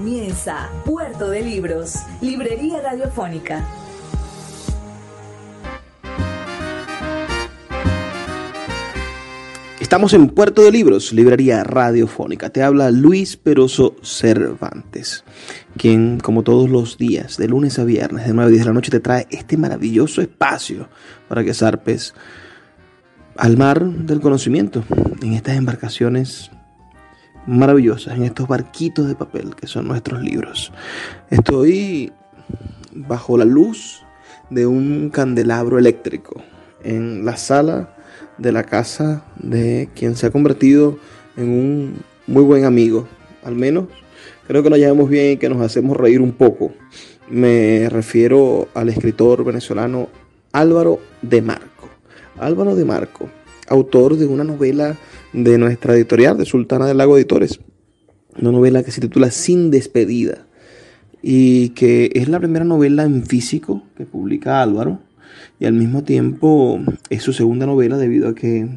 [0.00, 3.68] Comienza Puerto de Libros, Librería Radiofónica.
[9.78, 12.48] Estamos en Puerto de Libros, Librería Radiofónica.
[12.48, 15.22] Te habla Luis Peroso Cervantes,
[15.76, 18.72] quien, como todos los días, de lunes a viernes, de 9 a 10 de la
[18.72, 20.88] noche, te trae este maravilloso espacio
[21.28, 22.14] para que zarpes
[23.36, 24.82] al mar del conocimiento
[25.20, 26.50] en estas embarcaciones
[27.46, 30.72] maravillosas, en estos barquitos de papel que son nuestros libros.
[31.30, 32.12] Estoy
[32.92, 34.02] bajo la luz
[34.50, 36.42] de un candelabro eléctrico
[36.82, 37.94] en la sala
[38.38, 40.98] de la casa de quien se ha convertido
[41.36, 41.94] en un
[42.26, 43.06] muy buen amigo.
[43.44, 43.86] Al menos
[44.46, 46.72] creo que nos llevamos bien y que nos hacemos reír un poco.
[47.28, 50.08] Me refiero al escritor venezolano
[50.52, 51.88] Álvaro de Marco.
[52.38, 53.28] Álvaro de Marco,
[53.70, 54.98] autor de una novela
[55.32, 57.60] de nuestra editorial, de Sultana del Lago Editores.
[58.38, 60.46] Una novela que se titula Sin despedida
[61.22, 65.00] y que es la primera novela en físico que publica Álvaro
[65.58, 68.68] y al mismo tiempo es su segunda novela debido a que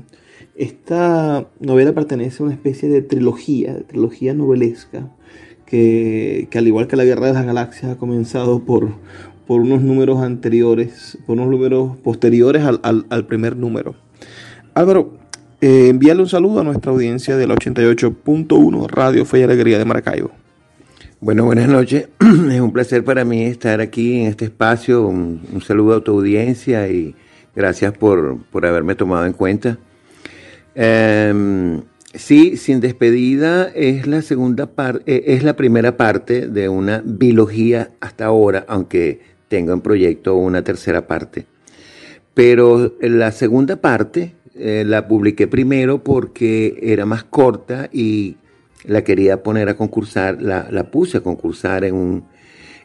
[0.55, 5.09] esta novela pertenece a una especie de trilogía, de trilogía novelesca
[5.65, 8.91] que, al igual que la Guerra de las Galaxias ha comenzado por,
[9.47, 13.95] por unos números anteriores, por unos números posteriores al, al primer número.
[14.75, 15.13] Álvaro,
[15.61, 19.85] eh, envíale un saludo a nuestra audiencia de la 88.1 Radio Fe y Alegría de
[19.85, 20.31] Maracaibo.
[21.19, 22.09] Bueno, buenas noches.
[22.19, 25.05] Es un placer para mí estar aquí en este espacio.
[25.05, 27.13] Un, saludo a tu audiencia y
[27.55, 29.77] gracias por, haberme tomado en cuenta.
[30.73, 31.83] Em,
[32.15, 37.91] sí, Sin Despedida es la segunda parte, eh, es la primera parte de una biología
[37.99, 41.45] hasta ahora, aunque tengo en proyecto una tercera parte.
[42.33, 48.37] Pero la segunda parte eh, la publiqué primero porque era más corta y
[48.85, 52.23] la quería poner a concursar, la, la puse a concursar en un,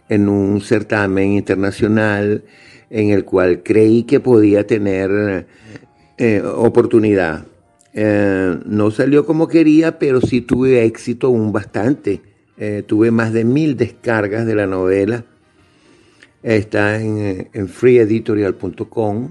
[0.09, 2.43] en un certamen internacional
[2.89, 5.47] en el cual creí que podía tener
[6.17, 7.45] eh, oportunidad.
[7.93, 12.23] Eh, no salió como quería, pero sí tuve éxito aún bastante.
[12.87, 15.25] tuve más de mil descargas de la novela.
[16.43, 19.29] Está en, en freeeditorial.com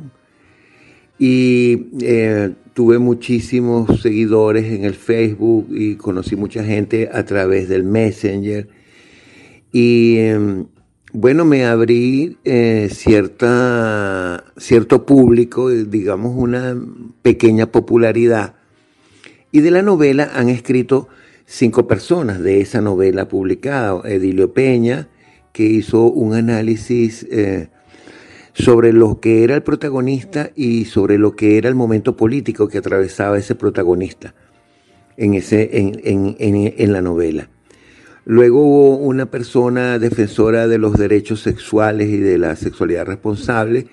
[1.19, 7.83] y eh, tuve muchísimos seguidores en el Facebook y conocí mucha gente a través del
[7.83, 8.67] Messenger.
[9.71, 10.65] Y em,
[11.11, 16.79] bueno, me abrí eh, cierta, cierto público, digamos una
[17.23, 18.55] pequeña popularidad.
[19.51, 21.07] Y de la novela han escrito
[21.45, 24.01] cinco personas de esa novela publicada.
[24.07, 25.07] Edilio Peña,
[25.51, 27.69] que hizo un análisis eh,
[28.57, 32.79] sobre lo que era el protagonista y sobre lo que era el momento político que
[32.79, 34.33] atravesaba ese protagonista
[35.15, 37.49] en, ese, en, la novela.
[38.25, 43.87] Luego hubo una persona defensora de los derechos sexuales y de la sexualidad responsable,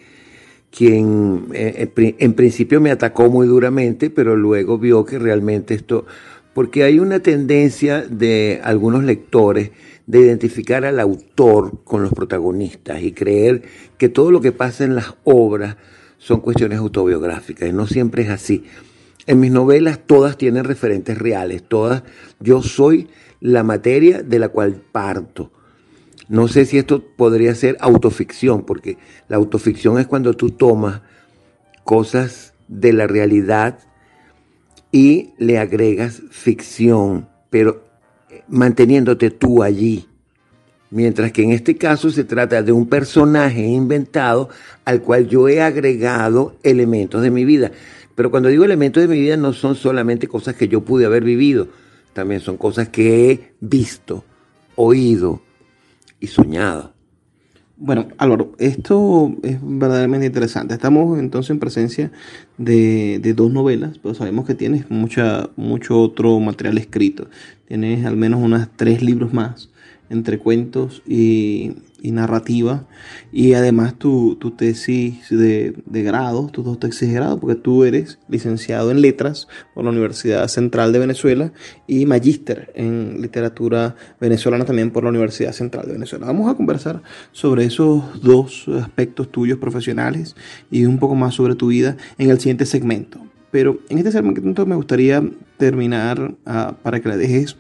[0.71, 6.07] quien eh, en principio me atacó muy duramente, pero luego vio que realmente esto,
[6.55, 9.71] porque hay una tendencia de algunos lectores
[10.07, 13.63] de identificar al autor con los protagonistas y creer
[14.05, 15.79] que todo lo que pasa en las obras
[16.19, 17.71] son cuestiones autobiográficas.
[17.71, 18.65] Y no siempre es así.
[19.27, 22.03] En mis novelas todas tienen referentes reales, todas,
[22.39, 23.09] yo soy
[23.41, 25.53] la materia de la cual parto.
[26.29, 31.01] No sé si esto podría ser autoficción, porque la autoficción es cuando tú tomas
[31.83, 33.79] cosas de la realidad
[34.93, 37.83] y le agregas ficción, pero
[38.49, 40.07] manteniéndote tú allí.
[40.95, 44.49] Mientras que en este caso se trata de un personaje inventado
[44.85, 47.73] al cual yo he agregado elementos de mi vida.
[48.15, 51.25] Pero cuando digo elementos de mi vida no son solamente cosas que yo pude haber
[51.25, 51.67] vivido,
[52.13, 54.25] también son cosas que he visto,
[54.77, 55.43] oído
[56.21, 56.93] y soñado.
[57.77, 60.75] Bueno, Álvaro, esto es verdaderamente interesante.
[60.75, 62.13] Estamos entonces en presencia
[62.57, 67.27] de, dos novelas, pero sabemos que tienes mucha, mucho otro material escrito.
[67.67, 69.74] Tienes al menos unas tres libros más
[70.11, 71.73] entre cuentos y,
[72.03, 72.87] narrativa.
[73.33, 77.85] Y además tu, tu tesis de, de, grado, tus dos tesis de grado, porque tú
[77.85, 81.53] eres licenciado en letras por la Universidad Central de Venezuela
[81.87, 86.27] y magíster en literatura venezolana también por la Universidad Central de Venezuela.
[86.27, 87.03] Vamos a conversar
[87.33, 90.37] sobre esos dos aspectos tuyos profesionales
[90.71, 93.19] y un poco más sobre tu vida en el siguiente segmento.
[93.51, 95.23] Pero en este segmento me gustaría
[95.57, 97.57] terminar ah, para que le dejes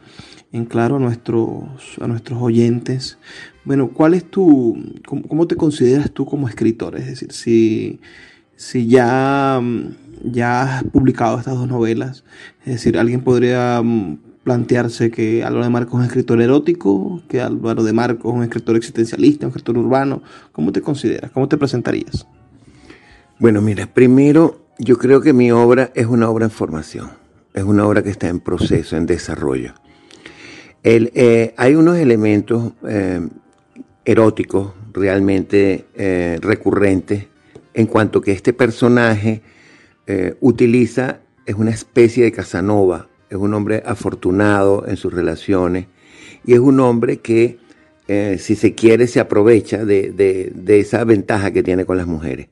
[0.54, 1.64] en claro a nuestros,
[2.00, 3.18] a nuestros oyentes.
[3.64, 6.96] Bueno, ¿cuál es tu, cómo, te consideras tú como escritor?
[6.96, 7.98] Es decir, si,
[8.54, 9.60] si ya,
[10.22, 12.22] ya has publicado estas dos novelas,
[12.60, 17.40] es decir, alguien podría mm, plantearse que Álvaro de Marcos es un escritor erótico, que
[17.40, 20.22] Álvaro de Marcos es un escritor existencialista, un escritor urbano.
[20.52, 21.32] ¿Cómo te consideras?
[21.32, 22.28] ¿Cómo te presentarías?
[23.40, 27.10] Bueno, mira, primero yo creo que mi obra es una obra en formación,
[27.54, 29.74] es una obra que está en proceso, en desarrollo.
[30.86, 33.26] Eh, hay unos elementos eh,
[34.04, 37.24] eróticos realmente eh, recurrentes
[37.72, 39.40] en cuanto que este personaje
[40.40, 45.86] utiliza, es una especie de Casanova, es un hombre afortunado en sus relaciones
[46.44, 47.58] y es un hombre que,
[48.38, 52.48] si se quiere, se aprovecha de esa ventaja que tiene con las mujeres.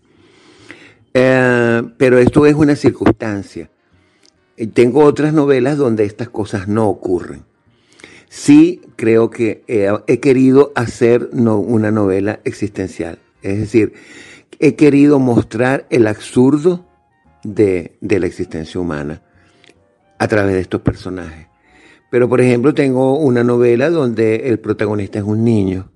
[1.12, 3.70] Pero esto es una circunstancia.
[4.72, 7.44] Tengo otras novelas donde estas cosas no ocurren.
[8.34, 13.18] Sí creo que he, querido hacer una novela existencial.
[13.42, 13.92] Es decir,
[14.58, 16.86] he querido mostrar el absurdo
[17.44, 19.20] de, de la existencia humana
[20.18, 21.48] a través de estos personajes.
[22.10, 25.92] Pero, por ejemplo, tengo una novela donde el protagonista es un niño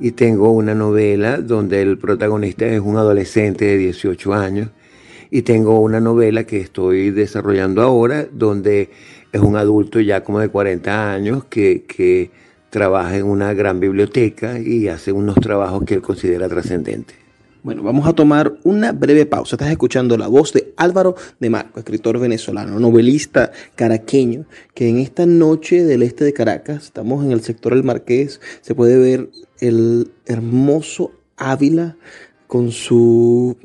[0.00, 4.70] y tengo una novela donde el protagonista es un adolescente de 18 años
[5.30, 8.90] y tengo una novela que estoy desarrollando ahora donde
[9.34, 12.30] es un adulto ya como de 40 años que, que
[12.70, 17.16] trabaja en una gran biblioteca y hace unos trabajos que él considera trascendentes.
[17.64, 19.56] Bueno, vamos a tomar una breve pausa.
[19.56, 25.26] Estás escuchando la voz de Álvaro de Marco, escritor venezolano, novelista caraqueño, que en esta
[25.26, 30.12] noche del este de Caracas, estamos en el sector del Marqués, se puede ver el
[30.26, 31.96] hermoso Ávila
[32.46, 33.56] con su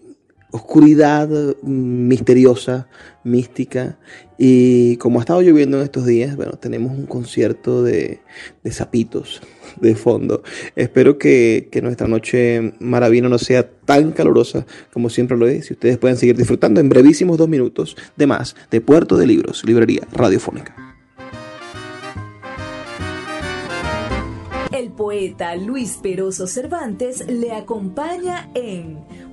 [0.51, 1.29] oscuridad
[1.63, 2.87] misteriosa,
[3.23, 3.97] mística.
[4.37, 8.21] Y como ha estado lloviendo en estos días, bueno, tenemos un concierto de,
[8.63, 9.41] de zapitos
[9.81, 10.43] de fondo.
[10.75, 15.69] Espero que, que nuestra noche maravilla no sea tan calurosa como siempre lo es.
[15.69, 19.63] Y ustedes pueden seguir disfrutando en brevísimos dos minutos de más de Puerto de Libros,
[19.65, 20.89] Librería Radiofónica.
[24.71, 28.99] El poeta Luis Peroso Cervantes le acompaña en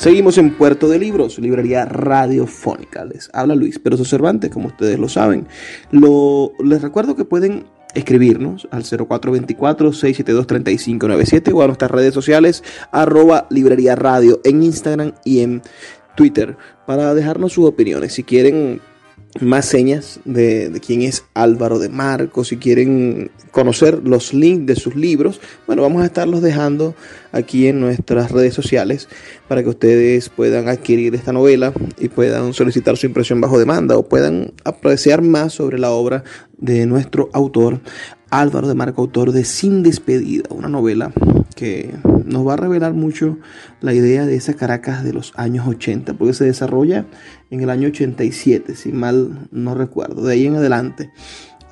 [0.00, 3.04] Seguimos en Puerto de Libros, librería radiofónica.
[3.04, 5.46] Les habla Luis Peroso Cervantes, como ustedes lo saben.
[5.90, 13.94] Lo, les recuerdo que pueden escribirnos al 0424-672-3597 o a nuestras redes sociales arroba librería
[13.94, 15.60] radio en Instagram y en
[16.16, 16.56] Twitter
[16.86, 18.14] para dejarnos sus opiniones.
[18.14, 18.80] Si quieren
[19.40, 24.96] más señas de, quién es Álvaro de Marcos, si quieren conocer los links de sus
[24.96, 26.94] libros, bueno, vamos a estarlos dejando
[27.32, 29.08] aquí en nuestras redes sociales
[29.48, 34.08] para que ustedes puedan adquirir esta novela y puedan solicitar su impresión bajo demanda o
[34.08, 36.24] puedan apreciar más sobre la obra
[36.58, 37.80] de nuestro autor
[38.30, 41.12] Álvaro de Marco, autor de Sin Despedida, una novela
[41.56, 41.94] que
[42.24, 43.38] nos va a revelar mucho
[43.80, 47.06] la idea de esa Caracas de los años 80, porque se desarrolla
[47.50, 51.10] en el año 87, si mal no recuerdo, de ahí en adelante.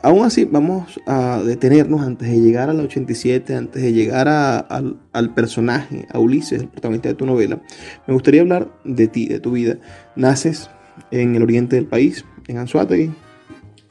[0.03, 6.07] Aún así, vamos a detenernos antes de llegar al 87, antes de llegar al, personaje,
[6.13, 7.61] a Ulises, el protagonista de tu novela.
[8.07, 9.79] Me gustaría hablar de ti, de tu vida.
[10.15, 10.71] Naces
[11.11, 13.11] en el oriente del país, en Anzuategui.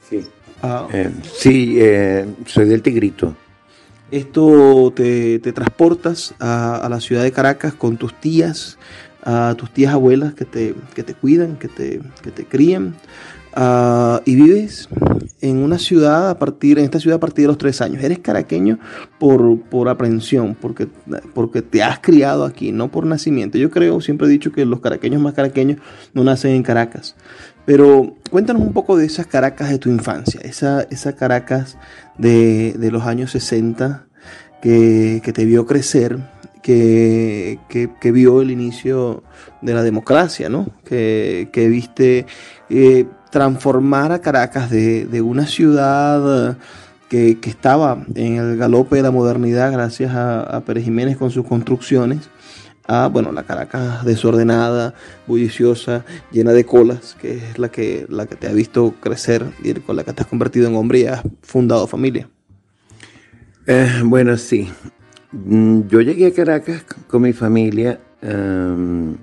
[0.08, 0.20] Sí.
[0.62, 0.88] Ah.
[0.92, 3.34] Eh, sí, eh, soy del Tigrito.
[4.10, 8.78] Esto te, transportas a, la ciudad de Caracas con tus tías,
[9.22, 12.94] a tus tías abuelas que te, te cuidan, que te, que te crían,
[13.54, 14.88] ah, y vives
[15.40, 18.02] en una ciudad a partir, en esta ciudad a partir de los tres años.
[18.02, 18.78] Eres caraqueño
[19.18, 20.88] por, por aprensión, porque,
[21.34, 23.58] porque te has criado aquí, no por nacimiento.
[23.58, 25.80] Yo creo, siempre he dicho que los caraqueños más caraqueños
[26.14, 27.14] no nacen en Caracas.
[27.68, 31.76] Pero cuéntanos un poco de esas Caracas de tu infancia, esa, esa Caracas
[32.16, 34.06] de, los años 60
[34.62, 36.18] que, te vio crecer,
[36.62, 39.22] que, que, vio el inicio
[39.60, 40.66] de la democracia, ¿no?
[40.84, 42.24] que, viste
[42.70, 46.56] eh, transformar a Caracas de, una ciudad
[47.08, 52.30] que, estaba en el galope de la modernidad gracias a, Pérez Jiménez con sus construcciones,
[52.86, 54.94] a bueno, la Caracas desordenada,
[55.26, 59.74] bulliciosa, llena de colas, que es la que, la que te ha visto crecer y
[59.74, 62.28] con la que te has convertido en hombre y has fundado familia.
[63.66, 64.70] Eh, bueno, sí.
[65.32, 69.16] Mm, yo llegué a Caracas con mi familia, em,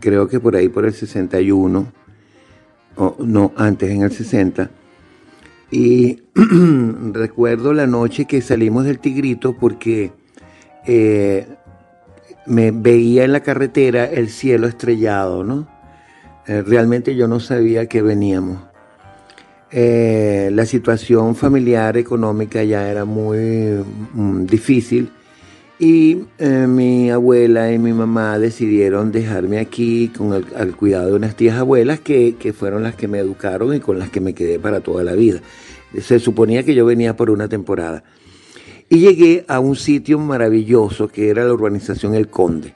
[0.00, 1.92] creo que por ahí por el 61
[3.18, 4.70] no, antes en el 60.
[5.70, 6.22] Y
[7.12, 10.12] recuerdo la noche que salimos del Tigrito porque
[10.86, 11.46] eh,
[12.46, 15.68] me veía en la carretera el cielo estrellado, ¿no?
[16.46, 18.58] Eh, realmente yo no sabía que veníamos.
[19.70, 25.10] Eh, la situación familiar, económica ya era muy mm, difícil
[25.78, 31.14] y eh, mi abuela y mi mamá decidieron dejarme aquí con el, al cuidado de
[31.14, 34.58] unas tías abuelas que, fueron las que me educaron y con las que me quedé
[34.58, 35.40] para toda la vida.
[36.00, 38.02] Se suponía que yo venía por una temporada.
[38.90, 42.74] Y llegué a un sitio maravilloso que era la urbanización El Conde.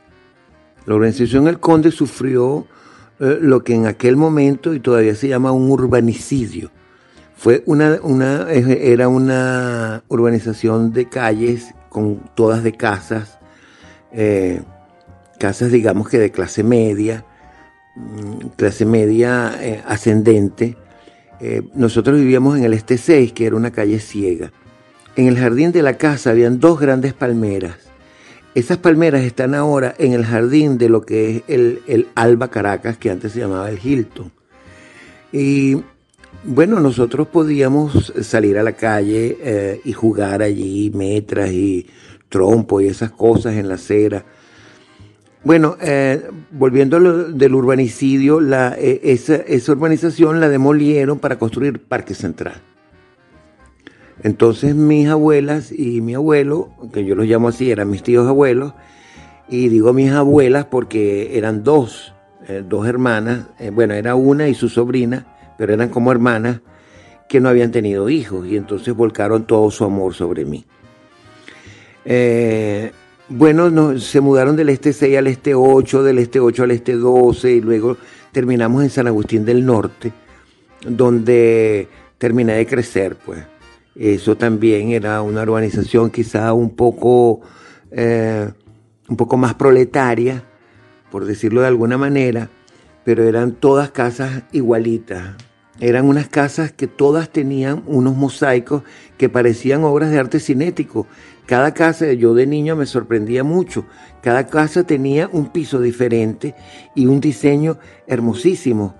[0.86, 2.66] La urbanización El Conde sufrió
[3.18, 6.70] eh, lo que en aquel momento y todavía se llama un urbanicidio.
[7.34, 13.38] Fue una, una, era una urbanización de calles con todas de casas,
[14.12, 14.62] eh,
[15.38, 17.24] casas digamos que de clase media,
[17.94, 20.76] mm, clase media eh, ascendente.
[21.40, 24.52] Eh, nosotros vivíamos en el Este 6, que era una calle ciega.
[25.16, 27.76] En el jardín de la casa habían dos grandes palmeras.
[28.54, 32.96] Esas palmeras están ahora en el jardín de lo que es el, el Alba Caracas,
[32.96, 34.32] que antes se llamaba el Hilton.
[35.32, 35.82] Y
[36.44, 41.86] bueno, nosotros podíamos salir a la calle eh, y jugar allí metras y
[42.28, 44.24] trompo y esas cosas en la acera.
[45.44, 46.20] Bueno, eh,
[46.50, 48.40] volviendo del urbanicidio,
[48.76, 52.60] e, esa, esa, urbanización la demolieron para construir Parque Central.
[54.22, 58.74] Entonces mis abuelas y mi abuelo, que yo los llamo así, eran mis tíos abuelos,
[59.48, 62.14] y digo mis abuelas porque eran dos,
[62.48, 66.60] eh, dos hermanas, bueno, era una y su sobrina, pero eran como hermanas
[67.28, 70.64] que no habían tenido hijos y entonces volcaron todo su amor sobre mí.
[72.04, 72.92] Eh,
[73.28, 77.52] bueno, se mudaron del este 6 al este 8, del este 8 al este 12
[77.52, 77.96] y luego
[78.32, 80.12] terminamos en San Agustín del Norte,
[80.86, 83.44] donde terminé de crecer, pues.
[83.94, 87.40] Eso también era una urbanización quizá un poco,
[87.90, 88.50] eh,
[89.08, 90.44] un poco más proletaria,
[91.10, 92.48] por decirlo de alguna manera,
[93.04, 95.36] pero eran todas casas igualitas,
[95.80, 98.82] eran unas casas que todas tenían unos mosaicos
[99.16, 101.06] que parecían obras de arte cinético.
[101.46, 103.86] Cada casa, yo de niño me sorprendía mucho,
[104.22, 106.54] cada casa tenía un piso diferente
[106.94, 108.94] y un diseño hermosísimo.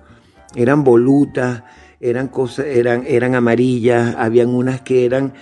[0.55, 1.63] Eran volutas,
[2.01, 5.33] eran cosas, eran, eran amarillas, habían unas que eran,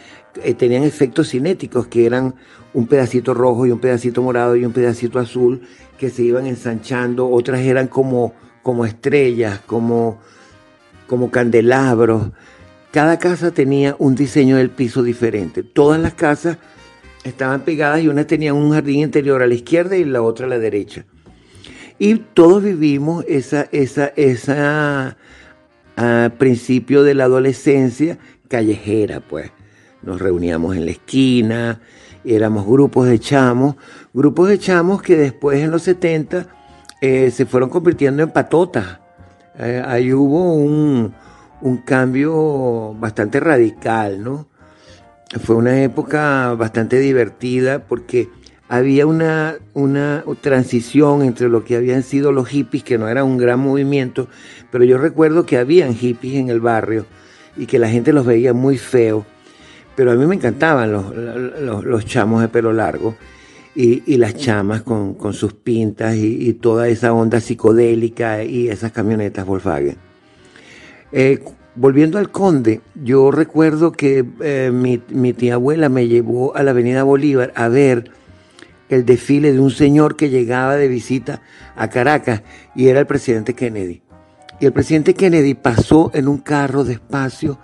[0.44, 2.36] eh, tenían efectos cinéticos, que eran
[2.74, 5.62] un pedacito rojo y un pedacito morado y un pedacito azul
[5.98, 10.20] que se iban ensanchando, otras eran como, como estrellas, como,
[11.08, 12.32] como candelabros.
[12.92, 15.64] Cada casa tenía un diseño del piso diferente.
[15.64, 16.58] Todas las casas
[17.24, 20.50] estaban pegadas y una tenía un jardín interior a la izquierda y la otra a
[20.50, 21.06] la derecha.
[22.00, 25.18] Y todos vivimos esa, esa, esa
[26.38, 29.52] principio de la adolescencia callejera, pues.
[30.02, 31.80] Nos reuníamos en la esquina,
[32.26, 33.76] éramos grupos de chamos,
[34.14, 36.48] grupos de chamos que después en los 70
[37.02, 39.02] eh, se fueron convirtiendo en patotas
[39.60, 41.14] eh, ahí hubo un,
[41.86, 44.48] cambio bastante radical, ¿no?
[45.44, 48.30] Fue una época bastante divertida porque
[48.68, 53.38] había una, una transición entre lo que habían sido los hippies, que no era un
[53.38, 54.28] gran movimiento,
[54.72, 57.06] pero yo recuerdo que habían hippies en el barrio
[57.56, 59.26] y que la gente los veía muy feos,
[59.96, 61.14] pero a mí me encantaban los,
[61.86, 63.16] los chamos de pelo largo
[63.74, 69.98] y, las chamas con, sus pintas y, toda esa onda psicodélica y esas camionetas Volkswagen.
[71.12, 71.44] Eh,
[71.76, 76.72] volviendo al Conde, yo recuerdo que eh, mi, mi tía abuela me llevó a la
[76.72, 78.12] Avenida Bolívar a ver
[78.90, 81.42] el desfile de un señor que llegaba de visita
[81.76, 82.44] a Caracas
[82.76, 84.02] y era el presidente Kennedy.
[84.60, 87.58] Y el presidente Kennedy pasó en un carro despacio,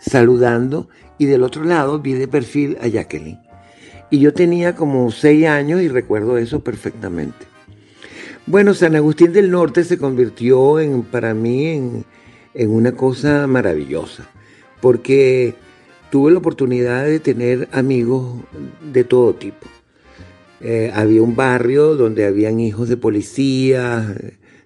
[0.00, 0.88] saludando
[1.18, 3.51] y del otro lado vi de perfil a Jacqueline.
[4.12, 7.46] Y yo tenía como seis años y recuerdo eso perfectamente.
[8.44, 12.04] Bueno, San Agustín del Norte se convirtió en, para mí en,
[12.70, 14.28] una cosa maravillosa,
[14.82, 15.54] porque
[16.10, 18.42] tuve la oportunidad de tener amigos
[18.92, 19.66] de todo tipo.
[20.60, 24.14] Eh, había un barrio donde habían hijos de policía,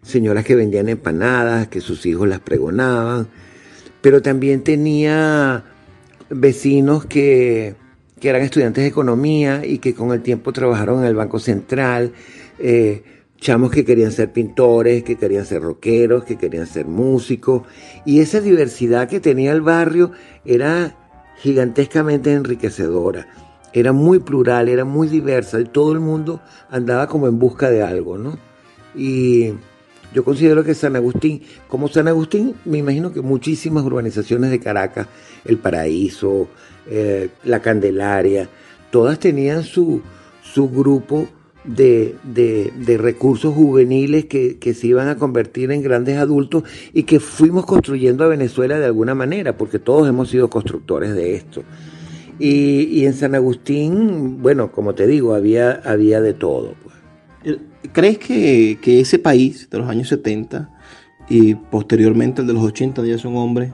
[0.03, 3.29] señoras que vendían empanadas, que sus hijos las pregonaban,
[4.01, 5.63] pero también tenía
[6.31, 7.77] vecinos que,
[8.21, 12.13] eran estudiantes de economía y que con el tiempo trabajaron en el Banco Central,
[12.59, 13.03] eh,
[13.39, 17.63] chamos que querían ser pintores, que querían ser rockeros, que querían ser músicos,
[18.05, 20.13] y esa diversidad que tenía el barrio
[20.45, 20.97] era
[21.39, 23.29] gigantescamente enriquecedora,
[23.73, 27.83] era muy plural, era muy diversa, y todo el mundo andaba como en busca de
[27.83, 28.39] algo, ¿no?
[28.95, 29.53] Y
[30.15, 35.07] yo considero que San Agustín, como San Agustín, me imagino que muchísimas urbanizaciones de Caracas,
[35.45, 36.49] El Paraíso,
[36.91, 38.49] eh, La Candelaria,
[38.91, 40.03] todas tenían su,
[40.43, 41.29] su grupo
[41.67, 48.25] de, recursos juveniles que, se iban a convertir en grandes adultos y que fuimos construyendo
[48.25, 51.63] a Venezuela de alguna manera, porque todos hemos sido constructores de esto.
[52.39, 56.75] Y, en San Agustín, bueno, como te digo, había, había de todo.
[56.83, 57.57] Pues.
[57.93, 60.71] ¿Crees que, ese país de los años 70
[61.29, 63.73] y posteriormente el de los 80, ya son hombres,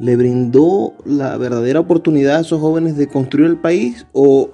[0.00, 4.50] le brindó la verdadera oportunidad a esos jóvenes de construir el país o,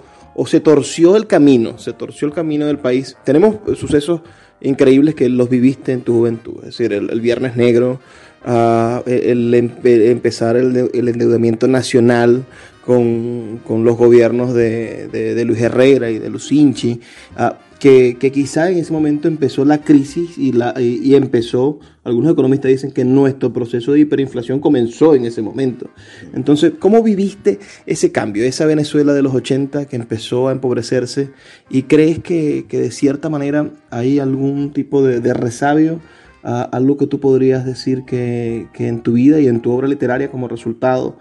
[0.47, 3.17] se torció el camino, se torció el camino del país?
[3.25, 4.21] Tenemos sucesos
[4.61, 8.01] increíbles que los viviste en tu juventud, es decir, el, Viernes Negro,
[8.45, 12.45] ah, el, empezar el, endeudamiento nacional
[12.85, 17.01] con, los gobiernos de, Luis Herrera y de Lucinchi,
[17.39, 22.71] uh, que, quizá en ese momento empezó la crisis y, la, y, empezó, algunos economistas
[22.71, 25.91] dicen que nuestro proceso de hiperinflación comenzó en ese momento.
[26.35, 31.31] Entonces, ¿cómo viviste ese cambio, esa Venezuela de los 80 que empezó a empobrecerse
[31.69, 36.01] y crees que, de cierta manera hay algún tipo de, resabio,
[36.43, 40.49] algo que tú podrías decir que, en tu vida y en tu obra literaria como
[40.49, 41.19] resultado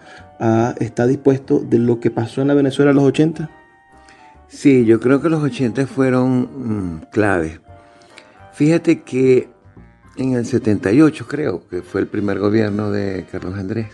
[0.80, 3.65] está dispuesto de lo que pasó en la Venezuela de los 80?
[4.48, 7.60] Sí, yo creo que los 80 fueron mm, clave.
[8.54, 9.50] Fíjate que
[10.16, 13.88] en el 78 creo que fue el primer gobierno de Carlos Andrés.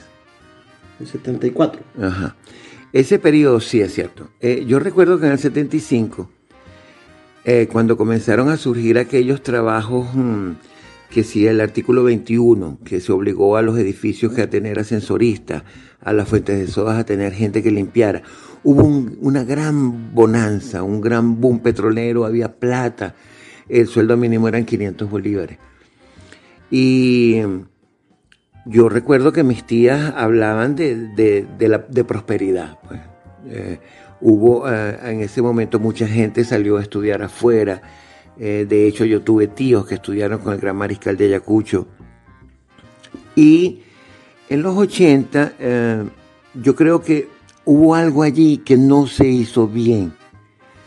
[1.00, 1.82] El 74.
[2.02, 2.36] Ajá.
[2.94, 4.30] Ese periodo sí es cierto.
[4.40, 6.30] Eh, yo recuerdo que en el 75,
[7.46, 10.52] eh, cuando comenzaron a surgir aquellos trabajos mm,
[11.12, 15.64] que sí, el artículo 21, que se obligó a los edificios que a tener ascensoristas,
[16.00, 18.24] a las fuentes de sodas a tener gente que limpiara
[18.64, 18.84] hubo
[19.22, 23.16] una gran bonanza, un gran boom petrolero, había plata,
[23.68, 25.58] el sueldo mínimo eran 500 bolívares.
[26.70, 27.42] Y
[28.66, 32.80] yo recuerdo que mis tías hablaban de, la, de prosperidad.
[32.88, 33.02] Pues.
[33.48, 33.80] Eh,
[34.22, 37.82] hubo eh, en ese momento mucha gente salió a estudiar afuera.
[38.40, 41.88] Eh, de hecho, yo tuve tíos que estudiaron con el gran mariscal de Ayacucho.
[43.36, 43.82] Y
[44.50, 45.54] en los 80,
[46.56, 47.30] yo creo que
[47.66, 50.14] hubo algo allí que no se hizo bien.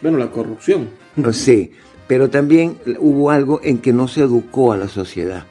[0.02, 0.90] Bueno, la corrupción.
[1.16, 1.70] No sé,
[2.06, 5.46] pero también hubo algo en que no se educó a la sociedad.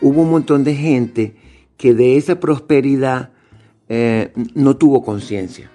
[0.00, 1.36] Hubo un montón de gente
[1.76, 3.30] que de esa prosperidad
[3.88, 5.70] eh, no tuvo conciencia.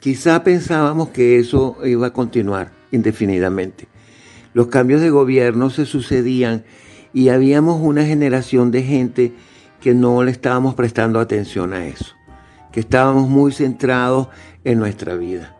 [0.00, 3.86] Quizá pensábamos que eso iba a continuar indefinidamente.
[4.54, 6.64] Los cambios de gobierno se sucedían
[7.12, 9.32] y habíamos una generación de gente
[9.80, 12.14] que no le estábamos prestando atención a eso
[12.72, 14.28] que estábamos muy centrados
[14.64, 15.54] en nuestra vida.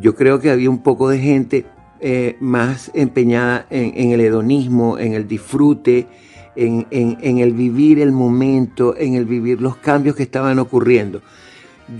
[0.00, 1.66] Yo creo que había un poco de gente
[2.00, 6.06] eh, más empeñada en, el hedonismo, en el disfrute,
[6.54, 11.20] en, el vivir el momento, en el vivir los cambios que estaban ocurriendo.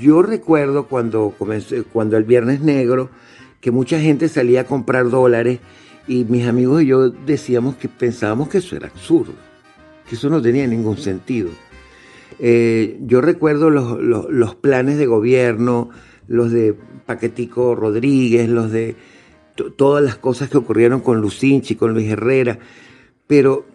[0.00, 3.10] Yo recuerdo cuando, comencé, cuando el Viernes Negro,
[3.60, 5.58] que mucha gente salía a comprar dólares
[6.08, 9.34] y mis amigos y yo decíamos que pensábamos que eso era absurdo,
[10.08, 11.50] que eso no tenía ningún sentido.
[12.38, 15.90] Eh, yo recuerdo los, planes de gobierno,
[16.26, 16.74] los de
[17.06, 18.96] Paquetico Rodríguez, los de
[19.76, 22.58] todas las cosas que ocurrieron con Lucinchi, con Luis Herrera,
[23.26, 23.66] pero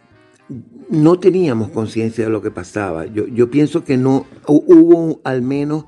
[0.89, 3.05] no teníamos conciencia de lo que pasaba.
[3.05, 5.85] Yo, yo pienso que no hubo al menos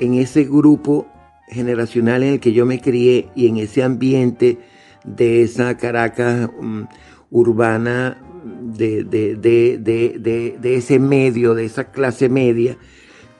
[0.00, 1.06] en ese grupo
[1.48, 4.58] generacional en el que yo me crié y en ese ambiente
[5.06, 6.82] de esa Caracas mm,
[7.30, 12.76] urbana de, de, ese medio, de esa clase media,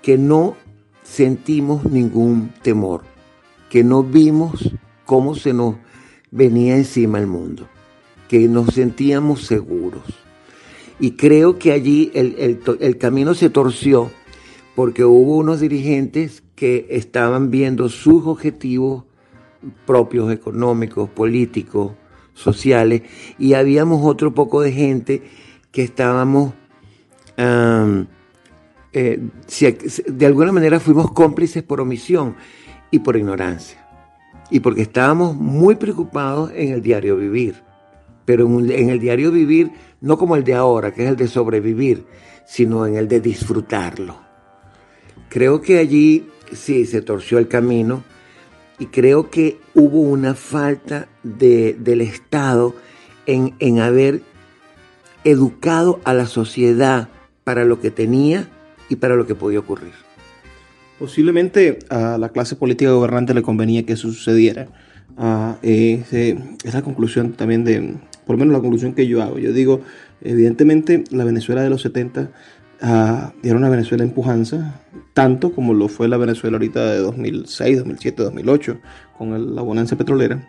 [0.02, 0.56] que no
[1.02, 3.02] sentimos ningún temor,
[3.70, 4.72] que no vimos
[5.04, 5.76] cómo se nos
[6.30, 7.68] venía encima el mundo,
[8.28, 10.02] que nos sentíamos seguros.
[10.98, 14.10] Y creo que allí el, camino se torció
[14.74, 19.04] porque hubo unos dirigentes que estaban viendo sus objetivos
[19.84, 21.92] propios, económicos, políticos,
[22.34, 23.02] sociales,
[23.38, 25.22] y habíamos otro poco de gente
[25.72, 26.52] que estábamos,
[27.36, 28.06] eh,
[28.92, 32.36] de alguna manera fuimos cómplices por omisión
[32.90, 33.86] y por ignorancia,
[34.50, 37.62] y porque estábamos muy preocupados en el diario vivir,
[38.24, 42.06] pero en el diario vivir no como el de ahora, que es el de sobrevivir,
[42.46, 44.20] sino en el de disfrutarlo.
[45.28, 48.04] Creo que allí sí se torció el camino
[48.78, 52.74] y creo que hubo una falta del Estado
[53.26, 54.20] en, en haber
[55.24, 57.08] educado a la sociedad
[57.44, 58.48] para lo que tenía
[58.88, 59.92] y para lo que podía ocurrir.
[60.98, 64.68] Posiblemente a la clase política gobernante le convenía que eso sucediera.
[65.18, 67.94] Ah, es la conclusión también de,
[68.26, 69.38] por lo menos la conclusión que yo hago.
[69.38, 69.80] Yo digo,
[70.22, 72.30] evidentemente la Venezuela de los 70
[72.82, 74.80] uh, era una Venezuela en pujanza,
[75.14, 78.78] tanto como lo fue la Venezuela ahorita de 2006, 2007, 2008,
[79.16, 80.48] con la bonanza petrolera.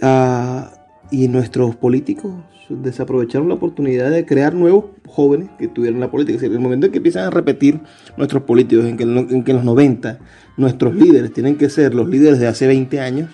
[0.00, 0.66] Uh,
[1.10, 2.32] y nuestros políticos
[2.68, 6.44] desaprovecharon la oportunidad de crear nuevos jóvenes que tuvieron la política.
[6.44, 7.80] en el momento en que empiezan a repetir
[8.16, 10.18] nuestros políticos, en que, en que en los 90
[10.56, 13.30] nuestros líderes tienen que ser los líderes de hace 20 años,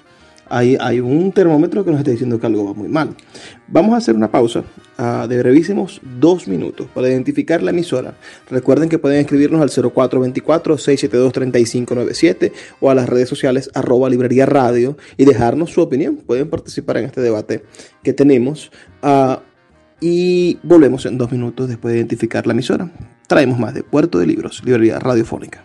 [0.50, 3.14] hay, un termómetro que nos está diciendo que algo va muy mal.
[3.66, 4.64] Vamos a hacer una pausa
[4.98, 8.14] uh, de brevísimos dos minutos para identificar la emisora.
[8.50, 15.24] Recuerden que pueden escribirnos al 0424-672-3597 o a las redes sociales arroba librería radio y
[15.24, 16.16] dejarnos su opinión.
[16.16, 17.64] Pueden participar en este debate
[18.02, 18.70] que tenemos.
[19.02, 19.36] Uh,
[20.00, 22.88] y volvemos en dos minutos después de identificar la emisora.
[23.26, 25.64] Traemos más de Puerto de Libros, librería radiofónica.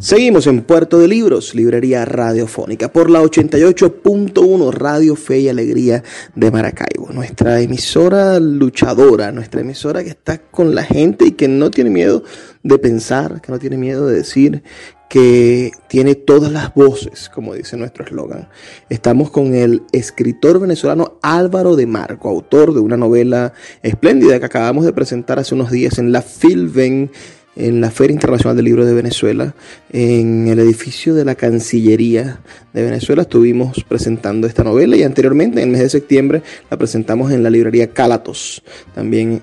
[0.00, 6.04] Seguimos en Puerto de Libros, librería radiofónica, por la 88.1 Radio Fe y Alegría
[6.36, 7.08] de Maracaibo.
[7.12, 12.22] Nuestra emisora luchadora, nuestra emisora que está con la gente y que no tiene miedo
[12.62, 14.62] de pensar, que no tiene miedo de decir,
[15.08, 18.48] que tiene todas las voces, como dice nuestro eslogan.
[18.88, 24.84] Estamos con el escritor venezolano Álvaro de Marco, autor de una novela espléndida que acabamos
[24.84, 27.10] de presentar hace unos días en la Filven
[27.58, 29.54] en la Feria Internacional del Libro de Venezuela,
[29.90, 32.40] en el edificio de la Cancillería
[32.72, 33.22] de Venezuela.
[33.22, 37.50] Estuvimos presentando esta novela y anteriormente, en el mes de septiembre, la presentamos en la
[37.50, 38.62] librería Cálatos,
[38.94, 39.42] también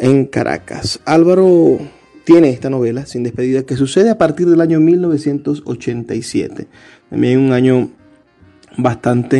[0.00, 1.00] en Caracas.
[1.04, 1.78] Álvaro
[2.24, 6.66] tiene esta novela, Sin Despedida, que sucede a partir del año 1987.
[7.10, 7.90] También un año
[8.76, 9.38] bastante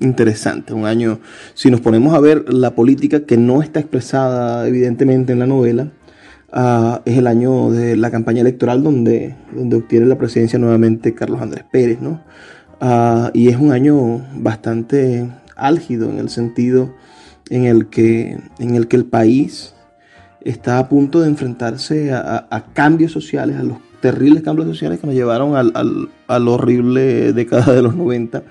[0.00, 1.20] interesante, un año,
[1.54, 5.92] si nos ponemos a ver la política que no está expresada evidentemente en la novela,
[6.54, 11.40] Ah, es el año de la campaña electoral donde, donde obtiene la presidencia nuevamente Carlos
[11.40, 12.20] Andrés Pérez, ¿no?
[12.78, 16.94] Ah, y es un año bastante álgido en el sentido
[17.48, 19.74] en el que, en el, que el país
[20.42, 25.16] está a punto de enfrentarse a, cambios sociales, a los terribles cambios sociales que nos
[25.16, 28.42] llevaron al, al, a la horrible década de los 90.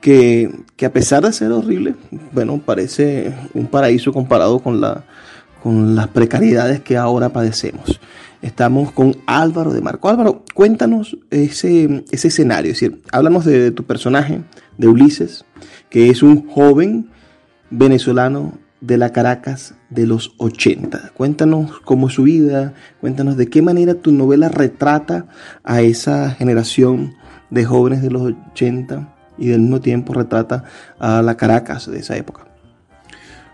[0.00, 1.94] Que, que, a pesar de ser horrible,
[2.32, 5.04] bueno, parece un paraíso comparado con la,
[5.62, 8.00] con las precariedades que ahora padecemos.
[8.42, 10.08] Estamos con Álvaro de Marco.
[10.08, 14.42] Álvaro, cuéntanos ese, ese escenario, es decir, háblanos de, tu personaje,
[14.78, 15.44] de Ulises,
[15.90, 17.10] que es un joven
[17.70, 21.12] venezolano de la Caracas de los 80.
[21.14, 25.26] Cuéntanos cómo es su vida, cuéntanos de qué manera tu novela retrata
[25.62, 27.14] a esa generación
[27.50, 30.64] de jóvenes de los 80 y del mismo tiempo retrata
[30.98, 32.49] a la Caracas de esa época.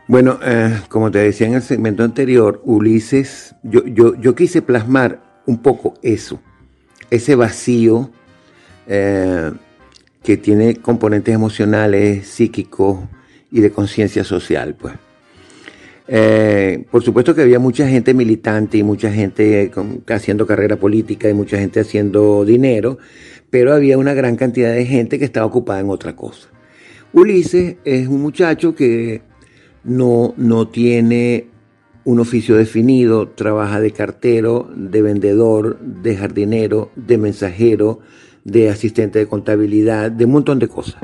[0.09, 5.43] Bueno, eh, como te decía en el segmento anterior, Ulises, yo, yo, yo quise plasmar
[5.47, 6.41] un poco eso,
[7.11, 8.11] ese vacío
[8.87, 9.51] eh,
[10.23, 13.01] que tiene componentes emocionales, psíquicos
[13.51, 14.95] y de conciencia social, pues.
[16.09, 19.73] Eh, por supuesto que había mucha gente militante y mucha gente
[20.07, 22.99] haciendo carrera política y mucha gente haciendo dinero,
[23.51, 26.49] pero había una gran cantidad de gente que estaba ocupada en otra cosa.
[27.13, 29.23] Ulises es un muchacho que
[29.87, 31.49] no, no tiene
[32.05, 38.01] un oficio definido, trabaja de cartero, de vendedor, de jardinero, de mensajero,
[38.45, 41.03] de asistente de contabilidad, de un montón de cosas.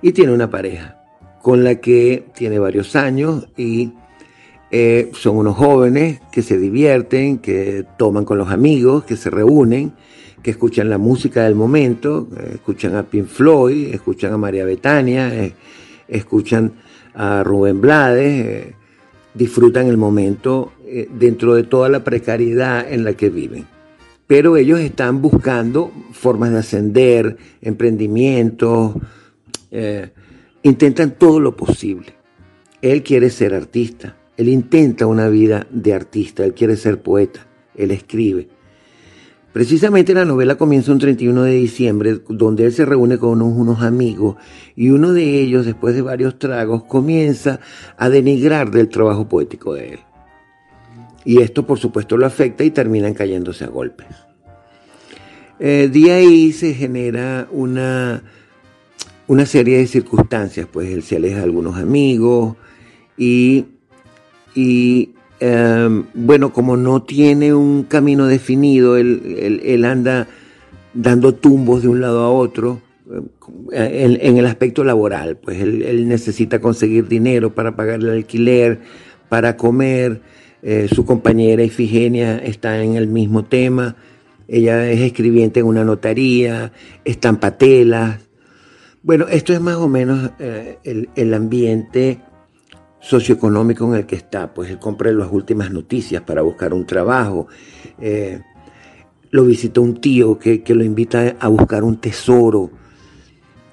[0.00, 0.94] Y tiene una pareja.
[1.42, 3.92] con la que tiene varios años y
[4.70, 9.92] eh, son unos jóvenes que se divierten, que toman con los amigos, que se reúnen,
[10.42, 15.34] que escuchan la música del momento, eh, escuchan a Pink Floyd, escuchan a María Betania,
[15.34, 15.54] eh,
[16.08, 16.72] escuchan
[17.18, 18.74] a Rubén Blades,
[19.34, 20.72] disfrutan el momento
[21.10, 23.66] dentro de toda la precariedad en la que viven.
[24.26, 28.94] Pero ellos están buscando formas de ascender, emprendimientos,
[30.62, 32.14] intentan todo lo posible.
[32.80, 37.90] Él quiere ser artista, él intenta una vida de artista, él quiere ser poeta, él
[37.90, 38.48] escribe.
[39.58, 44.36] Precisamente la novela comienza un 31 de diciembre, donde él se reúne con unos, amigos
[44.76, 47.58] y uno de ellos, después de varios tragos, comienza
[47.96, 49.98] a denigrar del trabajo poético de él.
[51.24, 54.06] Y esto, por supuesto, lo afecta y terminan cayéndose a golpes.
[55.58, 58.22] Eh, de ahí se genera una,
[59.26, 62.54] una serie de circunstancias, pues él se aleja de algunos amigos
[63.16, 63.66] y
[64.54, 70.28] y em, bueno, como no tiene un camino definido, él, anda
[70.94, 72.80] dando tumbos de un lado a otro
[73.72, 78.80] eh, en, el aspecto laboral, pues él, necesita conseguir dinero para pagar el alquiler,
[79.28, 80.20] para comer,
[80.62, 83.96] eh, su compañera Ifigenia está en el mismo tema,
[84.48, 86.72] ella es escribiente en una notaría,
[87.04, 88.20] estampa telas.
[89.02, 90.78] Bueno, esto es más o menos eh,
[91.14, 92.20] el ambiente
[93.08, 97.48] socioeconómico en el que está, pues él compra las últimas noticias para buscar un trabajo.
[97.98, 98.42] Eh,
[99.30, 102.70] lo visita un tío que, lo invita a buscar un tesoro.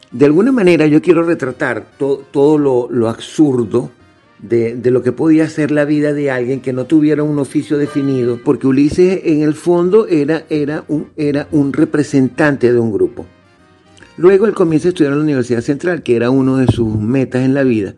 [0.10, 3.92] De alguna manera yo quiero retratar todo lo, absurdo
[4.40, 8.40] de, lo que podía ser la vida de alguien que no tuviera un oficio definido,
[8.42, 13.26] porque Ulises en el fondo era, era, un, era un representante de un grupo.
[14.16, 17.44] Luego él comienza a estudiar en la Universidad Central, que era uno de sus metas
[17.44, 17.96] en la vida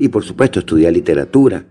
[0.00, 1.62] y por supuesto estudia literatura,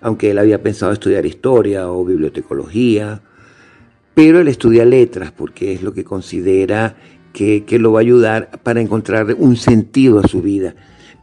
[0.00, 3.22] aunque él había pensado estudiar historia o bibliotecología,
[4.12, 6.96] pero él estudia letras porque es lo que considera
[7.32, 10.74] que, lo va a ayudar para encontrar un sentido a su vida,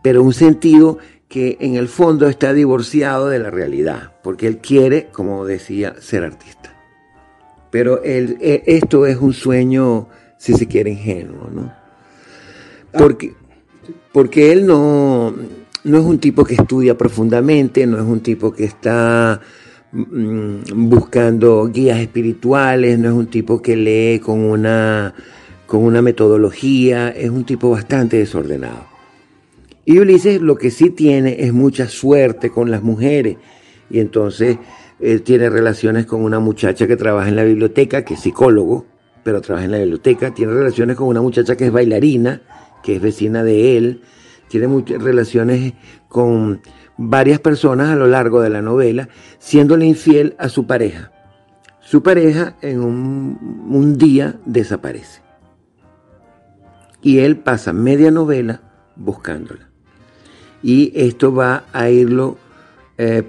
[0.01, 5.09] pero un sentido que en el fondo está divorciado de la realidad, porque él quiere,
[5.11, 6.73] como decía, ser artista.
[7.71, 10.07] Pero él, e, esto es un sueño,
[10.37, 11.73] si se quiere, ingenuo, ¿no?
[12.97, 13.33] Porque,
[14.13, 15.35] porque él no,
[15.83, 19.41] no es un tipo que estudia profundamente, no es un tipo que está
[19.91, 25.13] mm, buscando guías espirituales, no es un tipo que lee con una,
[25.65, 28.85] con una metodología, es un tipo bastante desordenado.
[29.85, 33.37] Y Ulises lo que sí tiene es mucha suerte con las mujeres
[33.89, 34.57] y entonces
[34.99, 38.85] él tiene relaciones con una muchacha que trabaja en la biblioteca, que es psicólogo,
[39.23, 42.41] pero trabaja en la biblioteca, tiene relaciones con una muchacha que es bailarina,
[42.83, 44.01] que es vecina de él,
[44.47, 45.73] tiene muchas relaciones
[46.07, 46.61] con
[46.97, 51.11] varias personas a lo largo de la novela, siéndole infiel a su pareja.
[51.79, 55.21] Su pareja en un, día desaparece.
[57.01, 58.61] Y él pasa media novela
[58.95, 59.69] buscándola.
[60.61, 62.37] Y esto va a irlo,
[62.97, 63.23] eh,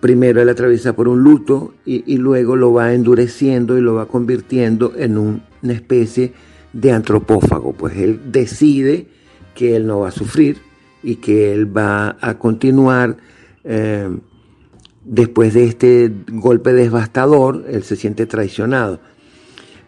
[0.00, 4.94] primero él atraviesa por un luto y, luego lo va endureciendo y lo va convirtiendo
[4.96, 6.32] en una especie
[6.72, 7.74] de antropófago.
[7.74, 9.06] Pues él decide
[9.54, 10.58] que él no va a sufrir
[11.02, 13.16] y que él va a continuar
[13.62, 14.08] eh,
[15.04, 19.00] después de este golpe devastador, él se siente traicionado.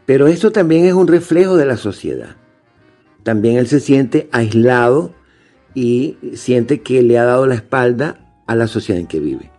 [0.05, 2.37] Pero eso también es un reflejo de la sociedad.
[3.23, 5.15] También él se siente aislado
[5.75, 9.51] y siente que le ha dado la espalda a la sociedad en que vive.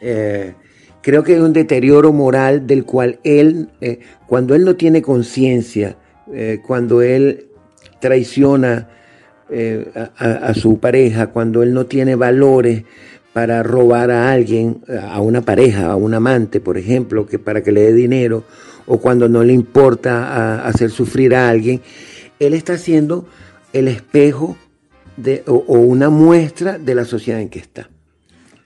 [0.00, 0.54] Eh,
[1.00, 5.96] creo que hay un deterioro moral del cual él, eh, cuando él no tiene conciencia,
[6.62, 7.51] cuando él
[8.02, 8.88] traiciona
[9.48, 12.82] eh, a, su pareja, cuando él no tiene valores
[13.32, 17.70] para robar a alguien, a una pareja, a un amante, por ejemplo, que para que
[17.70, 18.42] le dé dinero,
[18.86, 21.80] o cuando no le importa hacer sufrir a alguien,
[22.40, 23.26] él está siendo
[23.72, 24.56] el espejo
[25.46, 27.91] o una muestra de la sociedad en que está.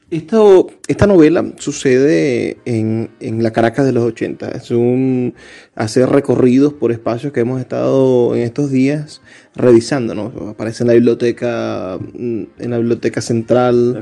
[0.08, 3.10] Esto, esta novela sucede en,
[3.42, 4.50] la Caracas de los 80.
[4.50, 5.34] Es un
[5.74, 9.20] hacer recorridos por espacios que hemos estado en estos días
[9.56, 10.14] revisando.
[10.14, 10.50] ¿no?
[10.50, 13.94] Aparece en la biblioteca, mm, en la biblioteca central,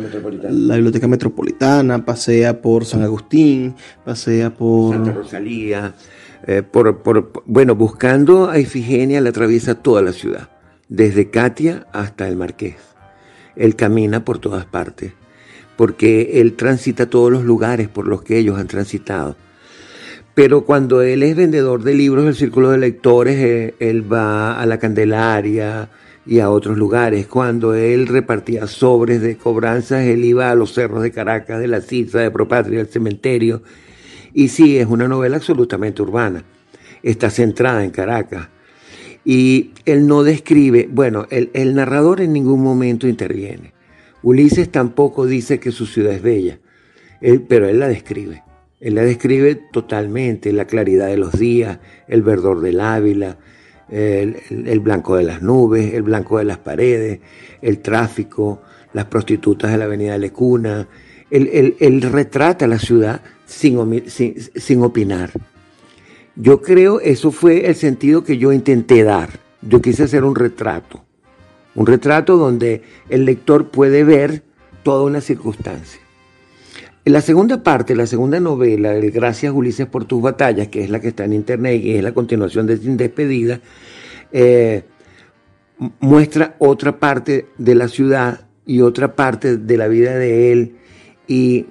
[0.42, 5.94] la, biblioteca metropolitana, pasea por San Agustín, pasea por Santa Rosalía,
[6.46, 10.50] eh, por, por, bueno, buscando a Ifigenia, le atraviesa toda la ciudad,
[10.90, 12.76] desde Katia hasta el Marqués.
[13.56, 15.14] Él camina por todas partes
[15.76, 19.36] porque él transita todos los lugares por los que ellos han transitado.
[20.34, 24.66] Pero cuando él es vendedor de libros del círculo de lectores, eh, él va a
[24.66, 25.88] la Candelaria,
[26.26, 27.26] y a otros lugares.
[27.26, 31.80] Cuando él repartía sobres de cobranzas, él iba a los cerros de Caracas, de la
[31.80, 33.62] Cisa, de Propatria, del cementerio.
[34.32, 36.44] Y sí, es una novela absolutamente urbana.
[37.02, 38.48] Está centrada en Caracas.
[39.24, 43.73] Y él no describe, bueno, el, el narrador en ningún momento interviene.
[44.24, 46.58] Ulises tampoco dice que su ciudad es bella,
[47.46, 48.42] pero él la describe.
[48.80, 53.36] Él la describe totalmente, la claridad de los días, el verdor del Ávila,
[53.90, 57.20] el, blanco de las nubes, el blanco de las paredes,
[57.60, 58.62] el tráfico,
[58.94, 60.88] las prostitutas de la avenida Lecuna.
[61.30, 65.32] Él, retrata la ciudad sin, sin, opinar.
[66.34, 69.28] Yo creo eso fue el sentido que yo intenté dar.
[69.60, 71.03] Yo quise hacer un retrato.
[71.74, 74.42] Un retrato donde el lector puede ver
[74.82, 76.00] toda una circunstancia.
[77.04, 80.90] En la segunda parte, la segunda novela, el Gracias Ulises por tus batallas, que es
[80.90, 83.60] la que está en internet y es la continuación de Sin Despedida,
[84.32, 84.84] eh,
[86.00, 90.76] muestra otra parte de la ciudad y otra parte de la vida de él
[91.26, 91.66] y,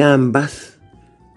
[0.00, 0.78] ambas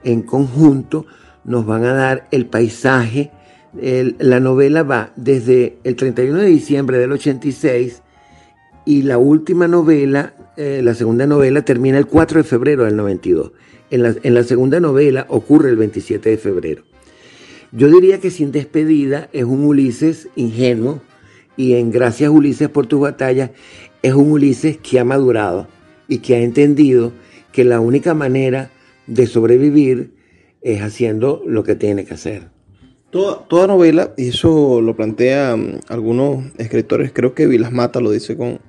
[0.04, 1.06] en conjunto
[1.44, 3.32] nos van a dar el paisaje.
[3.74, 8.02] La novela va desde el 31 de diciembre del 86
[8.86, 13.52] y la última novela eh, la segunda novela termina el 4 de febrero del 92.
[13.90, 16.84] En la, en la segunda novela ocurre el 27 de febrero.
[17.72, 21.02] Yo diría que Sin Despedida es un Ulises ingenuo
[21.56, 23.52] y en Gracias Ulises por tus batallas
[24.04, 25.68] es un Ulises que ha madurado
[26.08, 27.14] y que ha entendido
[27.54, 28.72] que la única manera
[29.08, 30.12] de sobrevivir
[30.62, 32.50] es haciendo lo que tiene que hacer.
[33.12, 38.38] Toda, toda novela, y eso lo plantean algunos escritores, creo que Vilas Mata lo dice
[38.38, 38.60] con,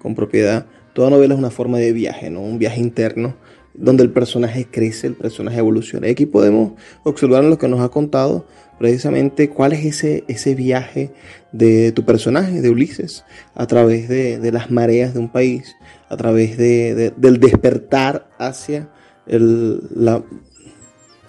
[0.00, 2.42] con propiedad, Toda novela es una forma de viaje, ¿no?
[2.42, 3.34] Un viaje interno
[3.74, 6.06] donde el personaje crece, el personaje evoluciona.
[6.06, 6.72] Y aquí podemos
[7.04, 8.46] observar en lo que nos ha contado
[8.78, 11.10] precisamente cuál es ese, ese viaje
[11.52, 15.74] de tu personaje, de Ulises, a través de, las mareas de un país,
[16.10, 18.90] a través de, del despertar hacia
[19.26, 20.22] el, la,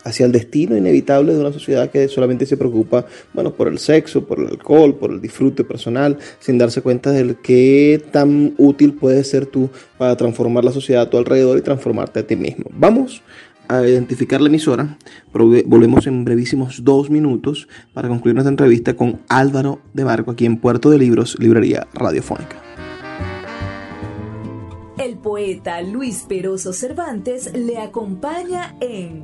[0.03, 4.25] hacia el destino inevitable de una sociedad que solamente se preocupa, bueno, por el sexo,
[4.25, 9.29] por el alcohol, por el disfrute personal, sin darse cuenta de qué tan útil puedes
[9.29, 12.65] ser tú para transformar la sociedad a tu alrededor y transformarte a ti mismo.
[12.71, 13.21] Vamos
[13.67, 14.97] a identificar la emisora.
[15.31, 20.57] Volvemos en brevísimos dos minutos para concluir nuestra entrevista con Álvaro de Marco aquí en
[20.57, 22.61] Puerto de Libros, Librería Radiofónica.
[24.97, 29.23] El poeta Luis Peroso Cervantes le acompaña en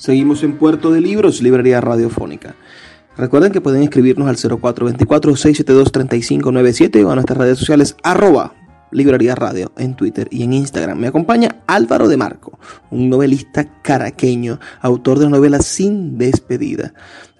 [0.00, 2.54] Seguimos en Puerto de Libros, Librería Radiofónica.
[3.18, 8.54] Recuerden que pueden escribirnos al 0424-672-3597 o a nuestras redes sociales arroba
[8.92, 10.98] Librería Radio en Twitter y en Instagram.
[10.98, 12.58] Me acompaña Álvaro de Marco,
[12.90, 16.94] un novelista caraqueño, autor de la novela Sin Despedida.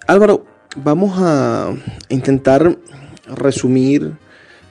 [0.05, 0.45] Álvaro,
[0.75, 1.73] vamos a
[2.09, 2.77] intentar
[3.25, 4.19] resumir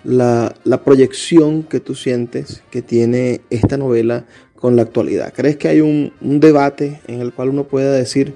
[0.04, 4.26] la, la proyección que tú sientes que tiene esta novela
[4.60, 5.32] con la actualidad?
[5.34, 8.34] ¿Crees que hay un, debate en el cual uno pueda decir,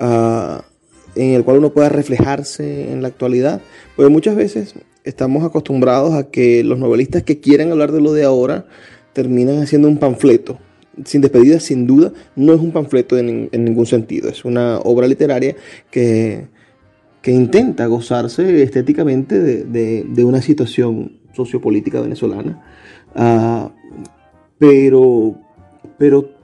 [0.00, 0.64] ah,
[1.14, 3.60] en el cual uno pueda reflejarse en la actualidad?
[3.94, 8.24] Porque muchas veces estamos acostumbrados a que los novelistas que quieren hablar de lo de
[8.24, 8.66] ahora
[9.12, 10.58] terminan haciendo un panfleto.
[11.04, 15.54] Sin despedida, sin duda, no es un panfleto en, ningún sentido, es una obra literaria
[15.90, 16.48] que,
[17.20, 22.62] que intenta gozarse estéticamente de, una situación sociopolítica venezolana,
[23.14, 23.70] uh,
[24.58, 25.38] pero
[25.98, 26.36] pero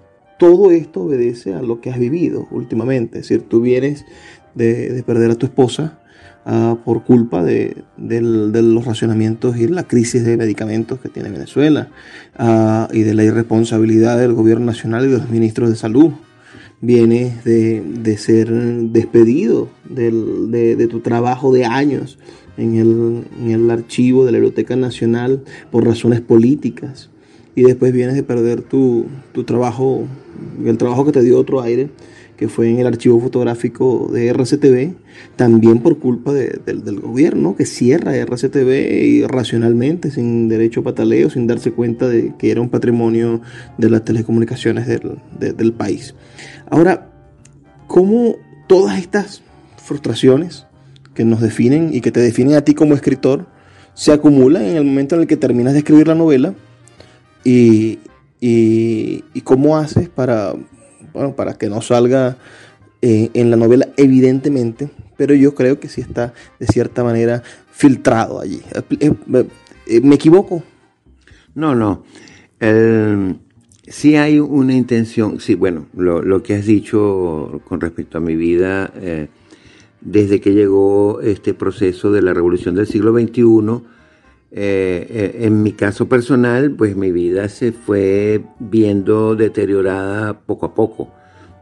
[0.43, 3.21] todo esto obedece a lo que has vivido últimamente.
[3.21, 4.05] Es decir, tú vienes
[4.57, 6.01] de, perder a tu esposa
[6.45, 11.91] ah, por culpa de, los racionamientos y la crisis de medicamentos que tiene Venezuela
[12.37, 16.11] ah, y de la irresponsabilidad del gobierno nacional y de los ministros de salud.
[16.81, 22.19] Vienes de, ser despedido de, tu trabajo de años
[22.57, 27.12] en el, en el archivo de la Biblioteca Nacional por razones políticas
[27.55, 29.07] y después vienes de perder tu,
[29.47, 30.07] trabajo,
[30.65, 31.91] el trabajo que te dio otro aire,
[32.37, 34.95] que fue en el archivo fotográfico de RCTV,
[35.37, 41.47] también por culpa del gobierno que cierra RCTV y racionalmente, sin derecho a pataleo, sin
[41.47, 43.43] darse cuenta de que era un patrimonio
[43.79, 46.15] de las telecomunicaciones del, del país.
[46.69, 47.13] Ahora,
[47.87, 48.37] ¿cómo
[48.67, 49.43] todas estas
[49.77, 50.67] frustraciones
[51.15, 53.47] que nos definen y que te definen a ti como escritor,
[53.95, 56.55] se acumulan en el momento en el que terminas de escribir la novela
[57.45, 57.99] y,
[59.45, 60.55] cómo haces para,
[61.37, 62.37] para que no salga
[63.05, 68.41] eh, en la novela evidentemente, pero yo creo que sí está de cierta manera filtrado
[68.41, 68.61] allí.
[69.01, 69.13] Eh,
[69.87, 70.63] eh, ¿Me equivoco?
[71.55, 72.05] No, no.
[73.89, 78.93] sí hay una intención, sí, bueno, lo, que has dicho con respecto a mi vida,
[80.01, 83.83] desde que llegó este proceso de la revolución del siglo XXI,
[84.55, 91.11] en mi caso personal, pues mi vida se fue viendo deteriorada poco a poco.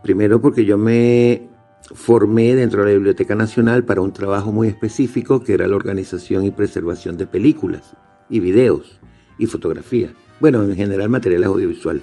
[0.02, 1.48] Primero porque yo me
[1.94, 6.44] formé dentro de la Biblioteca Nacional para un trabajo muy específico que era la organización
[6.44, 7.96] y preservación de películas
[8.28, 9.00] y videos
[9.38, 10.12] y fotografía.
[10.40, 12.02] Bueno, en general materiales audiovisuales.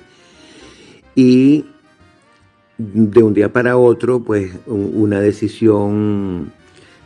[1.15, 1.65] Y
[2.77, 6.51] de un día para otro, pues una decisión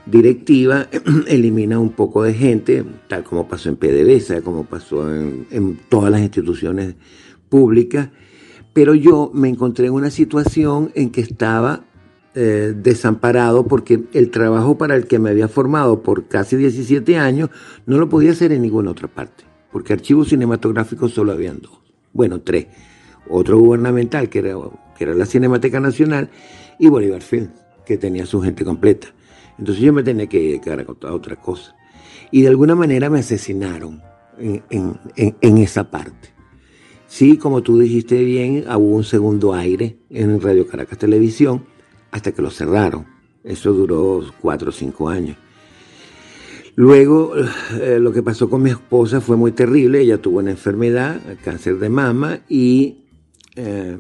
[0.06, 0.88] directiva
[1.28, 6.22] elimina un poco de gente, tal como pasó en PDVSA, como pasó en, todas las
[6.22, 6.96] instituciones
[7.50, 8.10] públicas,
[8.74, 11.84] pero yo me encontré en una situación en que estaba
[12.34, 17.50] eh, desamparado porque el trabajo para el que me había formado por casi 17 años
[17.86, 21.80] no lo podía hacer en ninguna otra parte, porque archivos cinematográficos solo habían dos,
[22.14, 22.68] bueno, tres.
[23.30, 24.56] Otro gubernamental, que era,
[24.98, 26.30] que era la Cinemateca Nacional,
[26.80, 27.50] y Bolívar Film,
[27.86, 29.08] que tenía su gente completa.
[29.62, 31.76] Entonces yo me tenía que dedicar a otra cosa.
[32.32, 34.02] Y de alguna manera me asesinaron
[34.40, 36.30] en, esa parte.
[37.08, 41.64] Sí, como tú dijiste bien, hubo un segundo aire en Radio Caracas Televisión
[42.10, 43.06] hasta que lo cerraron.
[43.44, 45.38] Eso duró cuatro o cinco años.
[46.74, 47.34] Luego,
[47.80, 50.02] eh, lo que pasó con mi esposa fue muy terrible.
[50.02, 53.04] Ella tuvo una enfermedad, cáncer de mama, y
[53.56, 54.00] eh,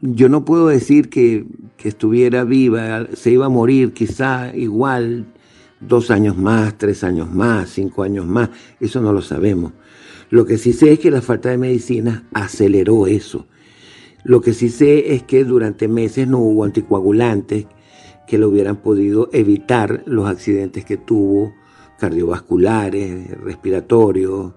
[0.00, 5.26] yo no puedo decir que, que, estuviera viva, se iba a morir quizá igual
[5.80, 8.50] dos años más, tres años más, cinco años más.
[8.80, 9.72] Eso no lo sabemos.
[10.30, 13.46] Lo que sí sé es que la falta de medicina aceleró eso.
[14.24, 17.66] Lo que sí sé es que durante meses no hubo anticoagulantes
[18.26, 21.54] que le hubieran podido evitar los accidentes que tuvo,
[21.98, 24.52] cardiovasculares, respiratorios,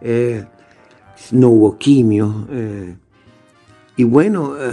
[0.00, 0.44] eh,
[1.30, 2.48] no hubo quimio.
[2.50, 2.96] Eh,
[3.96, 4.70] y bueno, eh,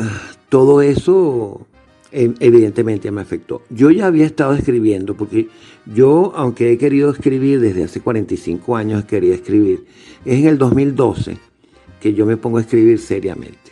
[0.49, 1.65] todo eso
[2.11, 3.63] evidentemente me afectó.
[3.69, 5.47] Yo ya había estado escribiendo, porque
[5.85, 9.85] yo, aunque he querido escribir desde hace 45 años, quería escribir,
[10.23, 11.37] es en el 2012
[11.99, 13.71] que yo me pongo a escribir seriamente.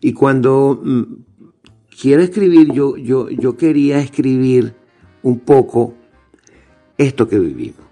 [0.00, 1.02] Y cuando mm,
[2.00, 4.74] quiero escribir, yo, yo, yo quería escribir
[5.22, 5.94] un poco
[6.96, 7.83] esto que vivimos.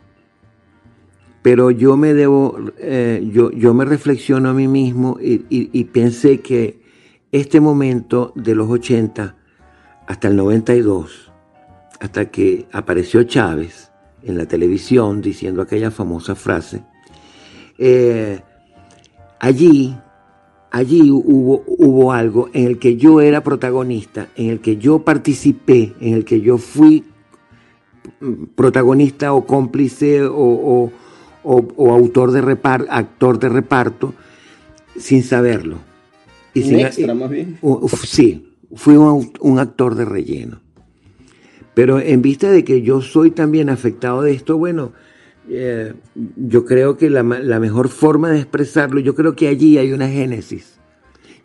[1.42, 6.80] Pero yo me debo, eh, yo, yo me reflexiono a mí mismo y, pensé que
[7.32, 9.36] este momento de los 80
[10.06, 11.32] hasta el 92,
[12.00, 13.90] hasta que apareció Chávez
[14.22, 16.84] en la televisión diciendo aquella famosa frase,
[17.78, 18.40] eh,
[19.40, 19.96] allí
[20.70, 25.92] allí hubo, hubo algo en el que yo era protagonista, en el que yo participé,
[26.00, 27.04] en el que yo fui
[28.54, 30.90] protagonista o cómplice o,
[31.44, 34.14] autor de reparto, actor de reparto,
[34.96, 35.78] sin saberlo.
[36.54, 37.58] Y sin, extra, más bien.
[38.04, 40.60] sí, fui un, actor de relleno.
[41.74, 44.92] Pero en vista de que yo soy también afectado de esto, bueno,
[45.48, 45.94] eh,
[46.36, 50.78] yo creo que la, mejor forma de expresarlo, yo creo que allí hay una génesis.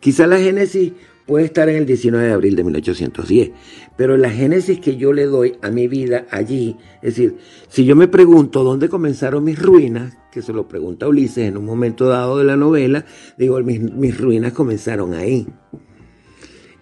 [0.00, 0.92] Quizá la génesis
[1.28, 3.50] puede estar en el 19 de abril de 1810,
[3.98, 7.36] pero la génesis que yo le doy a mi vida allí, es decir,
[7.68, 11.66] si yo me pregunto dónde comenzaron mis ruinas, que se lo pregunta Ulises en un
[11.66, 13.04] momento dado de la novela,
[13.36, 15.46] digo, mis, ruinas comenzaron ahí.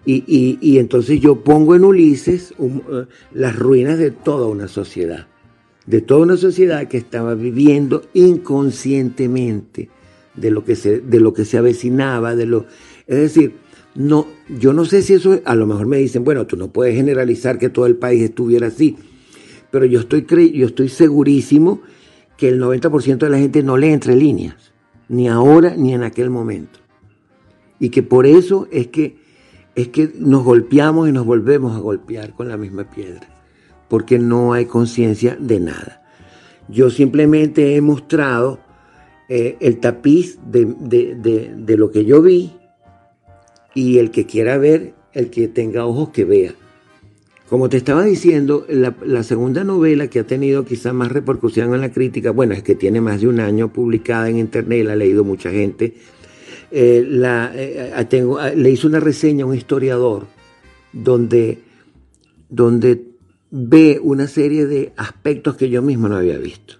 [0.05, 5.27] Y, entonces yo pongo en Ulises eh, las ruinas de toda una sociedad
[5.85, 9.89] de toda una sociedad que estaba viviendo inconscientemente
[10.35, 12.65] de lo que se, de lo que se avecinaba, de lo,
[13.07, 13.55] es decir,
[13.97, 16.95] no, yo no sé si eso, a lo mejor me dicen, bueno, tú no puedes
[16.95, 18.95] generalizar que todo el país estuviera así,
[19.71, 21.81] pero yo estoy, yo estoy segurísimo
[22.37, 24.71] que el 90% de la gente no lee entre líneas,
[25.09, 26.79] ni ahora ni en aquel momento.
[27.79, 29.17] Y que por eso es que,
[29.75, 33.37] es que nos golpeamos y nos volvemos a golpear con la misma piedra
[33.87, 36.03] porque no hay conciencia de nada.
[36.67, 38.59] Yo simplemente he mostrado
[39.29, 42.53] eh, el tapiz de, lo que yo vi
[43.77, 46.55] y el que quiera ver, el que tenga ojos que vea.
[47.47, 51.91] Como te estaba diciendo, la, segunda novela que ha tenido quizá más repercusión en la
[51.91, 55.23] crítica, bueno, es que tiene más de un año publicada en internet, la ha leído
[55.23, 55.93] mucha gente.
[56.71, 60.25] Eh, la, eh, tengo, le hizo una reseña a un historiador
[60.91, 61.59] donde,
[62.49, 63.03] donde
[63.51, 66.77] ve una serie de aspectos que yo mismo no había visto.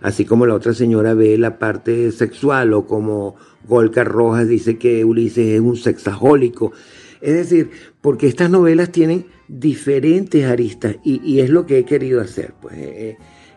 [0.00, 3.36] Así como la otra señora ve la parte sexual o como
[3.66, 6.72] Golka Rojas dice que Ulises es un sexajólico.
[7.20, 7.70] Es decir,
[8.00, 12.54] porque estas novelas tienen diferentes aristas y, es lo que he querido hacer.
[12.60, 12.74] Pues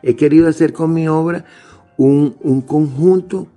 [0.02, 1.46] he, querido hacer con mi obra
[1.98, 3.48] un, un, conjunto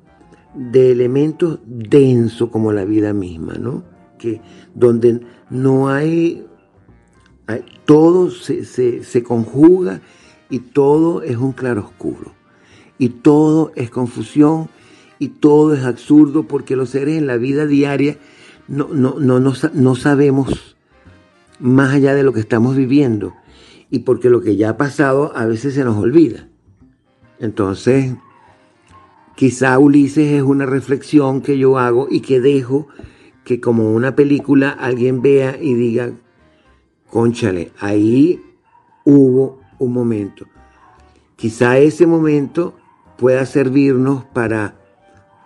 [0.55, 3.85] de elementos denso como la vida misma, ¿no?
[4.19, 4.41] Que
[4.75, 5.21] donde
[5.51, 6.45] no hay,
[7.85, 10.03] todo se, se conjuga
[10.51, 12.42] y todo es un claroscuro
[12.99, 14.69] y todo es confusión
[15.19, 18.19] y todo es absurdo porque los seres en la vida diaria
[18.69, 20.77] no, no, no, no, sabemos
[21.59, 23.35] más allá de lo que estamos viviendo
[23.91, 26.49] y porque lo que ya ha pasado a veces se nos olvida.
[27.39, 28.15] Entonces,
[29.37, 32.89] quizá Ulises es una reflexión que yo hago y que dejo
[33.45, 36.13] que como una película alguien vea y diga,
[37.11, 38.41] conchale, ahí
[39.05, 40.47] hubo un momento.
[41.37, 42.75] Quizá ese momento
[43.23, 44.75] pueda servirnos para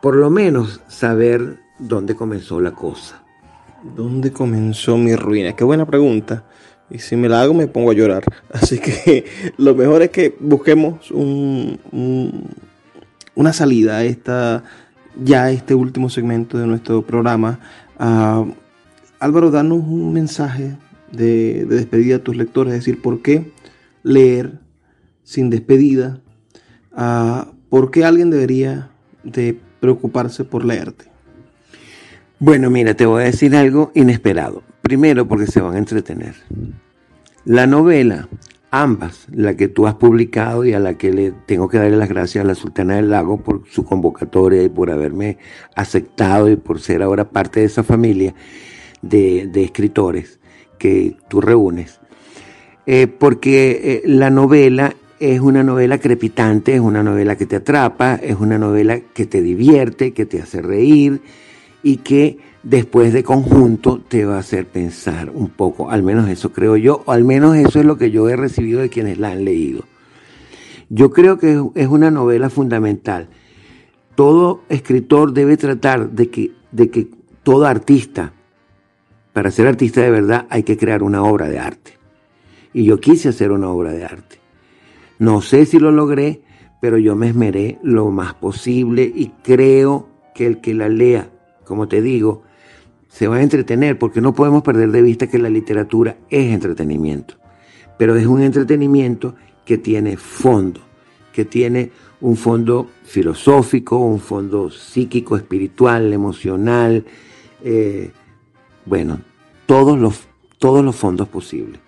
[0.00, 3.22] por lo menos saber dónde comenzó la cosa.
[3.94, 5.54] ¿Dónde comenzó mi ruina?
[5.54, 6.46] Qué buena pregunta.
[6.88, 8.24] Y si me la hago me pongo a llorar.
[8.50, 9.26] Así que
[9.58, 11.78] lo mejor es que busquemos un,
[13.34, 14.64] una salida a esta,
[15.22, 17.60] ya este último segmento de nuestro programa.
[17.98, 18.46] Ah,
[19.18, 20.78] Álvaro, danos un mensaje
[21.12, 23.52] de, despedida a tus lectores, es decir, ¿por qué
[24.02, 24.60] leer
[25.24, 26.22] sin despedida?
[26.96, 28.90] Uh, ¿Por qué alguien debería
[29.24, 31.06] de preocuparse por leerte?
[32.38, 34.62] Bueno, mira, te voy a decir algo inesperado.
[34.82, 36.34] Primero, porque se van a entretener.
[37.44, 38.28] La novela,
[38.70, 42.08] ambas, la que tú has publicado y a la que le tengo que darle las
[42.08, 45.38] gracias a la Sultana del Lago por su convocatoria y por haberme
[45.74, 48.34] aceptado y por ser ahora parte de esa familia
[49.02, 50.38] de, escritores
[50.78, 52.00] que tú reúnes.
[52.86, 58.16] Eh, porque eh, la novela es una novela crepitante, es una novela que te atrapa,
[58.16, 61.22] es una novela que te divierte, que te hace reír
[61.82, 66.52] y que después de conjunto te va a hacer pensar un poco, al menos eso
[66.52, 69.30] creo yo, o al menos eso es lo que yo he recibido de quienes la
[69.30, 69.84] han leído.
[70.88, 73.28] Yo creo que es una novela fundamental.
[74.14, 77.08] Todo escritor debe tratar de que, de que
[77.42, 78.32] todo artista,
[79.32, 81.92] para ser artista de verdad hay que crear una obra de arte.
[82.72, 84.45] Y yo quise hacer una obra de arte.
[85.18, 86.42] No sé si lo logré,
[86.80, 91.30] pero yo me esmeré lo más posible y creo que el que la lea,
[91.64, 92.42] como te digo,
[93.08, 97.36] se va a entretener porque no podemos perder de vista que la literatura es entretenimiento,
[97.98, 100.80] pero es un entretenimiento que tiene fondo,
[101.32, 101.90] que tiene
[102.20, 107.04] un fondo filosófico, un fondo psíquico, espiritual, emocional,
[107.64, 108.10] eh,
[108.84, 109.20] bueno,
[109.64, 111.80] todos los, todos los fondos posibles.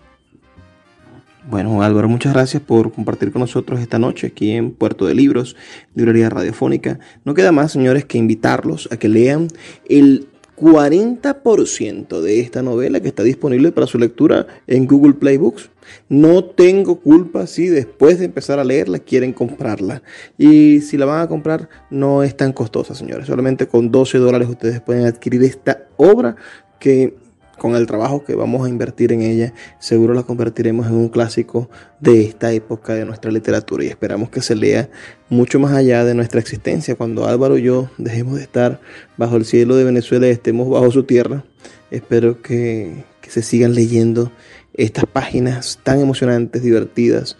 [1.50, 5.56] Bueno, Álvaro, muchas gracias por compartir con nosotros esta noche aquí en Puerto de Libros,
[5.94, 6.98] Librería Radiofónica.
[7.24, 9.48] No queda más, señores, que invitarlos a que lean
[9.88, 10.28] el
[10.58, 15.70] 40% de esta novela que está disponible para su lectura en Google Play Books.
[16.10, 20.02] No tengo culpa si después de empezar a leerla quieren comprarla.
[20.36, 23.26] Y si la van a comprar, no es tan costosa, señores.
[23.26, 26.36] Solamente con 12 dólares ustedes pueden adquirir esta obra
[26.78, 27.16] que
[27.58, 31.68] con el trabajo que vamos a invertir en ella, seguro la convertiremos en un clásico
[32.00, 34.88] de esta época de nuestra literatura y esperamos que se lea
[35.28, 36.96] mucho más allá de nuestra existencia.
[36.96, 38.80] Cuando Álvaro y yo dejemos de estar
[39.16, 41.44] bajo el cielo de Venezuela y estemos bajo su tierra,
[41.90, 44.32] espero que, que se sigan leyendo
[44.74, 47.36] estas páginas tan emocionantes, divertidas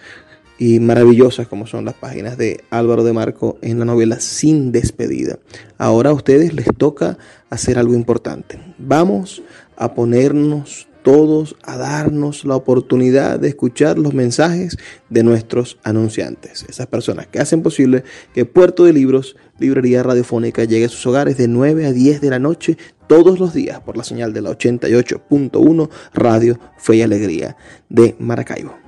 [0.58, 5.38] y maravillosas como son las páginas de Álvaro de Marco en la novela Sin despedida.
[5.78, 7.16] Ahora a ustedes les toca
[7.48, 8.58] hacer algo importante.
[8.76, 9.42] Vamos
[9.78, 14.76] a ponernos todos a darnos la oportunidad de escuchar los mensajes
[15.08, 18.04] de nuestros anunciantes, esas personas que hacen posible
[18.34, 22.30] que Puerto de Libros, Librería Radiofónica, llegue a sus hogares de 9 a 10 de
[22.30, 22.76] la noche
[23.06, 27.56] todos los días por la señal de la 88.1 Radio Fe y Alegría
[27.88, 28.87] de Maracaibo.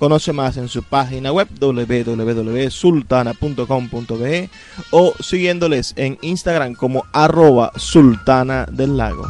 [0.00, 4.50] Conoce más en su página web www.sultana.com.be
[4.92, 9.28] o siguiéndoles en Instagram como arroba sultana del lago.